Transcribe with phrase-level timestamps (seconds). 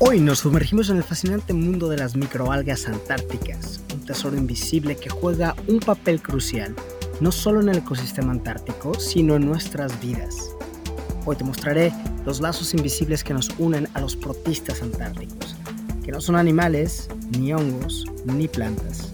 [0.00, 5.10] Hoy nos sumergimos en el fascinante mundo de las microalgas antárticas, un tesoro invisible que
[5.10, 6.72] juega un papel crucial,
[7.20, 10.54] no solo en el ecosistema antártico, sino en nuestras vidas.
[11.26, 11.92] Hoy te mostraré
[12.24, 15.56] los lazos invisibles que nos unen a los protistas antárticos,
[16.04, 19.10] que no son animales, ni hongos, ni plantas.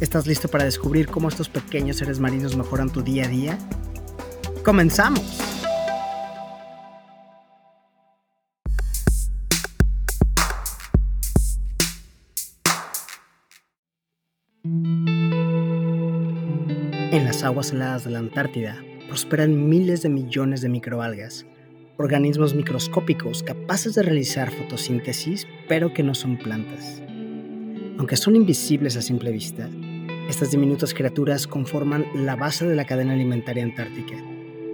[0.00, 3.58] ¿Estás listo para descubrir cómo estos pequeños seres marinos mejoran tu día a día?
[4.62, 5.41] ¡Comenzamos!
[17.12, 21.44] En las aguas heladas de la Antártida prosperan miles de millones de microalgas,
[21.98, 27.02] organismos microscópicos capaces de realizar fotosíntesis, pero que no son plantas.
[27.98, 29.68] Aunque son invisibles a simple vista,
[30.30, 34.14] estas diminutas criaturas conforman la base de la cadena alimentaria antártica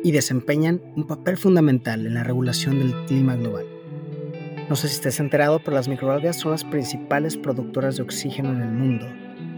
[0.05, 3.67] y desempeñan un papel fundamental en la regulación del clima global.
[4.69, 8.63] No sé si estés enterado, pero las microalgas son las principales productoras de oxígeno en
[8.63, 9.09] el mundo.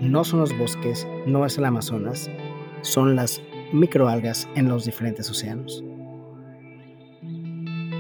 [0.01, 2.31] No son los bosques, no es el Amazonas,
[2.83, 3.41] son las
[3.73, 5.85] microalgas en los diferentes océanos.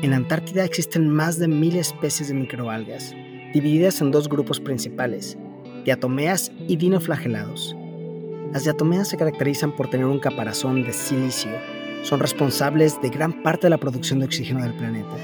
[0.03, 3.15] En la Antártida existen más de mil especies de microalgas,
[3.53, 5.37] divididas en dos grupos principales,
[5.85, 7.77] diatomeas y dinoflagelados.
[8.53, 11.51] Las diatomeas se caracterizan por tener un caparazón de silicio,
[12.03, 15.17] son responsables de gran parte de la producción de oxígeno del planeta,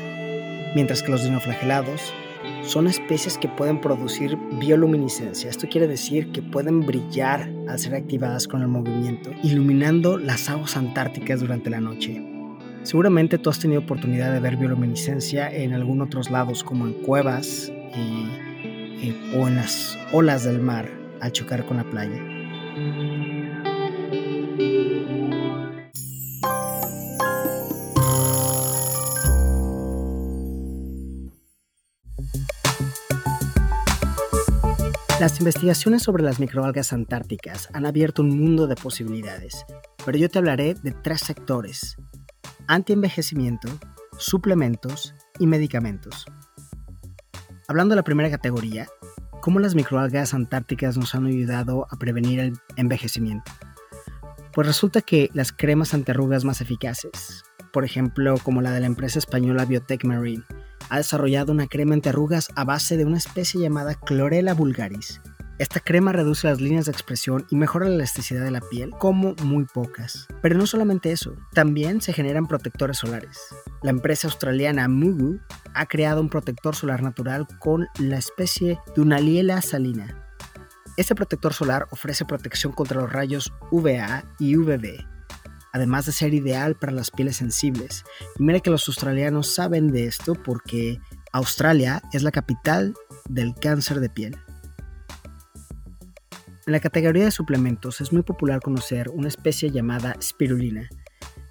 [0.74, 2.12] mientras que los dinoflagelados
[2.62, 5.48] son especies que pueden producir bioluminiscencia.
[5.48, 10.76] Esto quiere decir que pueden brillar al ser activadas con el movimiento, iluminando las aguas
[10.76, 12.22] antárticas durante la noche.
[12.82, 17.72] Seguramente tú has tenido oportunidad de ver bioluminiscencia en algún otros lados, como en cuevas
[19.34, 20.88] o en las olas del mar
[21.20, 22.22] al chocar con la playa.
[35.18, 39.64] Las investigaciones sobre las microalgas antárticas han abierto un mundo de posibilidades,
[40.04, 41.96] pero yo te hablaré de tres sectores,
[42.66, 43.66] antienvejecimiento,
[44.18, 46.26] suplementos y medicamentos.
[47.66, 48.88] Hablando de la primera categoría,
[49.40, 53.50] ¿cómo las microalgas antárticas nos han ayudado a prevenir el envejecimiento?
[54.52, 57.42] Pues resulta que las cremas antiarrugas más eficaces,
[57.72, 60.44] por ejemplo como la de la empresa española Biotech Marine,
[60.88, 65.20] ha desarrollado una crema antiarrugas a base de una especie llamada Chlorella vulgaris.
[65.58, 69.34] Esta crema reduce las líneas de expresión y mejora la elasticidad de la piel como
[69.42, 70.28] muy pocas.
[70.42, 73.38] Pero no solamente eso, también se generan protectores solares.
[73.82, 75.40] La empresa australiana Mugu
[75.72, 80.22] ha creado un protector solar natural con la especie Dunaliella salina.
[80.98, 85.06] Este protector solar ofrece protección contra los rayos UVA y UVB,
[85.76, 88.04] además de ser ideal para las pieles sensibles.
[88.38, 90.98] Y mira que los australianos saben de esto porque
[91.32, 92.94] Australia es la capital
[93.28, 94.36] del cáncer de piel.
[96.66, 100.88] En la categoría de suplementos es muy popular conocer una especie llamada spirulina.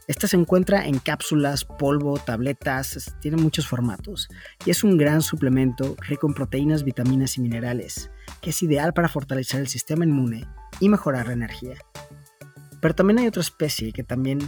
[0.08, 4.28] Esta se encuentra en cápsulas, polvo, tabletas, tiene muchos formatos
[4.66, 8.10] y es un gran suplemento rico en proteínas, vitaminas y minerales,
[8.42, 10.48] que es ideal para fortalecer el sistema inmune
[10.80, 11.76] y mejorar la energía.
[12.82, 14.40] Pero también hay otra especie que también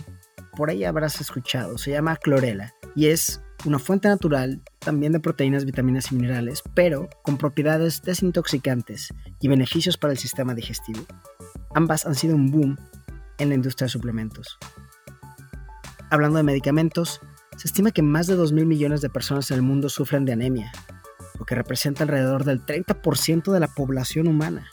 [0.55, 5.65] por ahí habrás escuchado, se llama clorela y es una fuente natural también de proteínas,
[5.65, 11.05] vitaminas y minerales, pero con propiedades desintoxicantes y beneficios para el sistema digestivo.
[11.75, 12.77] Ambas han sido un boom
[13.37, 14.57] en la industria de suplementos.
[16.09, 17.21] Hablando de medicamentos,
[17.57, 20.33] se estima que más de 2 mil millones de personas en el mundo sufren de
[20.33, 20.71] anemia,
[21.37, 24.67] lo que representa alrededor del 30% de la población humana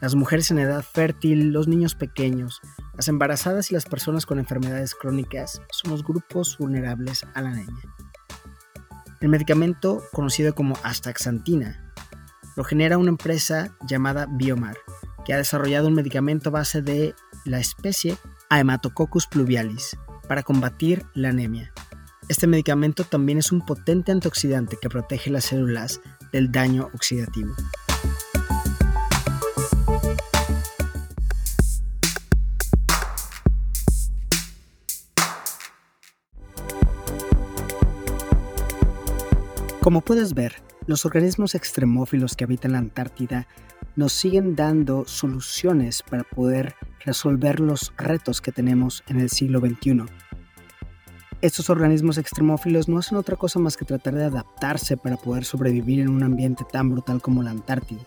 [0.00, 2.60] las mujeres en edad fértil, los niños pequeños,
[2.94, 7.82] las embarazadas y las personas con enfermedades crónicas son los grupos vulnerables a la anemia.
[9.20, 11.92] El medicamento, conocido como astaxantina,
[12.56, 14.76] lo genera una empresa llamada Biomar,
[15.24, 17.14] que ha desarrollado un medicamento base de
[17.44, 18.16] la especie
[18.48, 19.96] Haematococcus pluvialis
[20.28, 21.72] para combatir la anemia.
[22.28, 26.00] Este medicamento también es un potente antioxidante que protege las células
[26.32, 27.54] del daño oxidativo.
[39.86, 40.56] Como puedes ver,
[40.88, 43.46] los organismos extremófilos que habitan la Antártida
[43.94, 46.74] nos siguen dando soluciones para poder
[47.04, 50.06] resolver los retos que tenemos en el siglo XXI.
[51.40, 56.00] Estos organismos extremófilos no hacen otra cosa más que tratar de adaptarse para poder sobrevivir
[56.00, 58.02] en un ambiente tan brutal como la Antártida.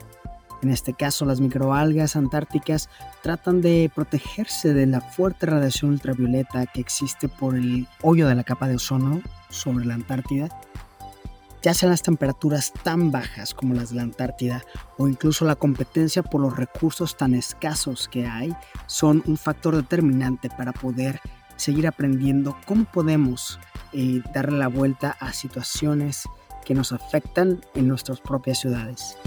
[0.62, 2.90] En este caso, las microalgas antárticas
[3.24, 8.44] tratan de protegerse de la fuerte radiación ultravioleta que existe por el hoyo de la
[8.44, 10.50] capa de ozono sobre la Antártida
[11.62, 14.64] ya sean las temperaturas tan bajas como las de la Antártida
[14.98, 18.56] o incluso la competencia por los recursos tan escasos que hay,
[18.88, 21.20] son un factor determinante para poder
[21.56, 23.60] seguir aprendiendo cómo podemos
[23.92, 26.24] eh, darle la vuelta a situaciones
[26.66, 29.18] que nos afectan en nuestras propias ciudades.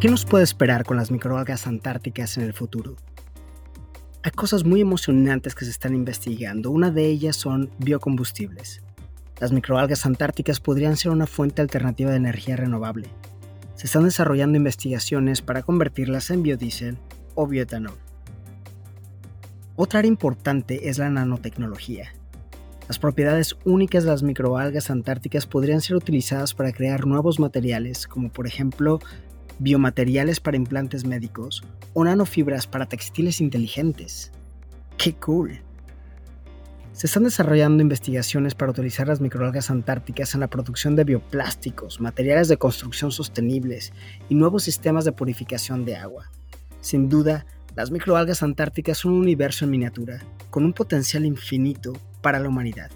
[0.00, 2.94] ¿Qué nos puede esperar con las microalgas antárticas en el futuro?
[4.22, 6.70] Hay cosas muy emocionantes que se están investigando.
[6.70, 8.80] Una de ellas son biocombustibles.
[9.40, 13.08] Las microalgas antárticas podrían ser una fuente alternativa de energía renovable.
[13.74, 16.96] Se están desarrollando investigaciones para convertirlas en biodiesel
[17.34, 17.98] o bioetanol.
[19.74, 22.12] Otra área importante es la nanotecnología.
[22.86, 28.30] Las propiedades únicas de las microalgas antárticas podrían ser utilizadas para crear nuevos materiales, como
[28.30, 29.00] por ejemplo
[29.58, 31.62] biomateriales para implantes médicos
[31.94, 34.30] o nanofibras para textiles inteligentes.
[34.96, 35.60] ¡Qué cool!
[36.92, 42.48] Se están desarrollando investigaciones para utilizar las microalgas antárticas en la producción de bioplásticos, materiales
[42.48, 43.92] de construcción sostenibles
[44.28, 46.30] y nuevos sistemas de purificación de agua.
[46.80, 47.46] Sin duda,
[47.76, 50.20] las microalgas antárticas son un universo en miniatura,
[50.50, 52.90] con un potencial infinito para la humanidad.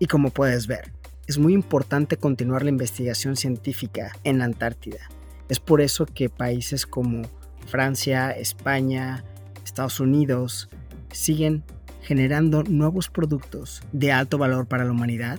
[0.00, 0.92] Y como puedes ver,
[1.28, 5.08] es muy importante continuar la investigación científica en la Antártida
[5.48, 7.22] es por eso que países como
[7.66, 9.24] Francia, España,
[9.64, 10.68] Estados Unidos
[11.12, 11.62] siguen
[12.02, 15.38] generando nuevos productos de alto valor para la humanidad,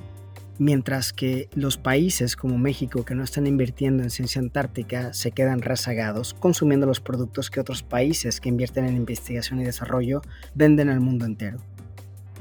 [0.59, 5.61] mientras que los países como México que no están invirtiendo en ciencia antártica se quedan
[5.61, 10.21] rezagados consumiendo los productos que otros países que invierten en investigación y desarrollo
[10.53, 11.59] venden al mundo entero.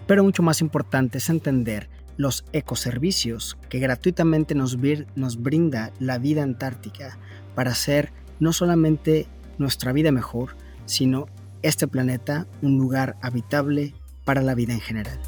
[0.06, 1.88] Pero mucho más importante es entender
[2.19, 7.17] los ecoservicios que gratuitamente nos, brinda la vida antártica
[7.55, 11.26] para hacer no solamente nuestra vida mejor, sino
[11.62, 13.94] este planeta un lugar habitable
[14.25, 15.19] para la vida en general.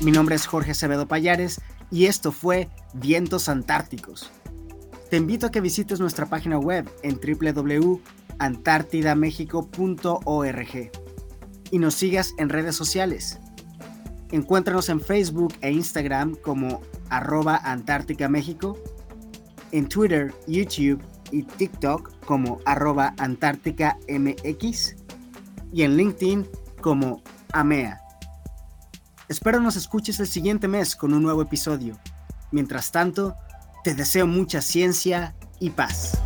[0.00, 1.60] Mi nombre es Jorge Acevedo Payares
[1.90, 4.30] y esto fue Vientos Antárticos.
[5.10, 7.20] Te invito a que visites nuestra página web en
[8.40, 10.90] www.antártidamexico.org
[11.70, 13.38] y nos sigas en redes sociales.
[14.32, 17.60] Encuéntranos en Facebook e Instagram como arroba
[19.72, 23.14] en Twitter, YouTube y TikTok como arroba
[25.72, 26.48] y en LinkedIn
[26.80, 27.22] como
[27.52, 28.00] AMEA.
[29.28, 31.96] Espero nos escuches el siguiente mes con un nuevo episodio.
[32.50, 33.36] Mientras tanto,
[33.84, 36.20] te deseo mucha ciencia y paz.